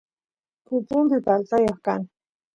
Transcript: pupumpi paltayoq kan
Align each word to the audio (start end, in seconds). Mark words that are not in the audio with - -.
pupumpi 0.65 1.17
paltayoq 1.25 1.77
kan 1.85 2.01